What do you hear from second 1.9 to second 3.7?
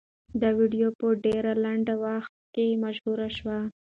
وخت کې مشهوره شوه.